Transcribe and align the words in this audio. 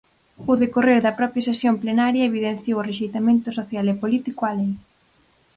O 0.51 0.53
decorrer 0.63 0.99
da 1.05 1.17
propia 1.19 1.45
sesión 1.49 1.75
plenaria 1.83 2.29
evidenciou 2.31 2.75
o 2.79 2.85
rexeitamento 2.89 3.47
social 3.57 3.85
e 3.93 3.99
político 4.03 4.41
á 4.49 4.51
lei. 4.59 4.71